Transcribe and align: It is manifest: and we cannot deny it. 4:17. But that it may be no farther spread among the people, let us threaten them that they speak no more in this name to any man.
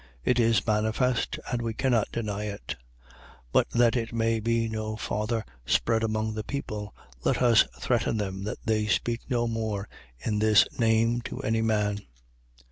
It 0.25 0.39
is 0.39 0.65
manifest: 0.65 1.37
and 1.51 1.61
we 1.61 1.75
cannot 1.75 2.11
deny 2.11 2.45
it. 2.45 2.75
4:17. 3.09 3.15
But 3.51 3.69
that 3.69 3.95
it 3.95 4.11
may 4.11 4.39
be 4.39 4.67
no 4.67 4.95
farther 4.95 5.45
spread 5.63 6.01
among 6.01 6.33
the 6.33 6.43
people, 6.43 6.95
let 7.23 7.39
us 7.39 7.67
threaten 7.79 8.17
them 8.17 8.43
that 8.45 8.65
they 8.65 8.87
speak 8.87 9.21
no 9.29 9.47
more 9.47 9.87
in 10.17 10.39
this 10.39 10.65
name 10.79 11.21
to 11.25 11.41
any 11.41 11.61
man. 11.61 11.99